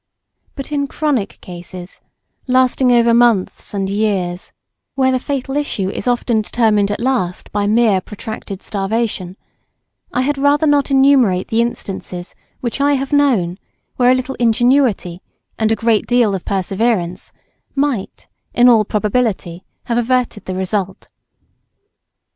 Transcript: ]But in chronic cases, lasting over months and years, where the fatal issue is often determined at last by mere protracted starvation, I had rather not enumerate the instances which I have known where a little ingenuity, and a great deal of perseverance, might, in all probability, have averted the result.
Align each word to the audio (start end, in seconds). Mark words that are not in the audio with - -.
]But 0.55 0.71
in 0.71 0.87
chronic 0.87 1.39
cases, 1.41 2.01
lasting 2.47 2.91
over 2.91 3.13
months 3.13 3.71
and 3.71 3.87
years, 3.87 4.51
where 4.95 5.11
the 5.11 5.19
fatal 5.19 5.55
issue 5.55 5.89
is 5.91 6.07
often 6.07 6.41
determined 6.41 6.89
at 6.89 6.99
last 6.99 7.51
by 7.51 7.67
mere 7.67 8.01
protracted 8.01 8.63
starvation, 8.63 9.37
I 10.11 10.21
had 10.21 10.39
rather 10.39 10.65
not 10.65 10.89
enumerate 10.89 11.49
the 11.49 11.61
instances 11.61 12.33
which 12.61 12.81
I 12.81 12.93
have 12.93 13.13
known 13.13 13.59
where 13.97 14.09
a 14.09 14.15
little 14.15 14.33
ingenuity, 14.39 15.21
and 15.59 15.71
a 15.71 15.75
great 15.75 16.07
deal 16.07 16.33
of 16.33 16.45
perseverance, 16.45 17.31
might, 17.75 18.27
in 18.55 18.67
all 18.67 18.83
probability, 18.85 19.63
have 19.83 19.99
averted 19.99 20.45
the 20.45 20.55
result. 20.55 21.09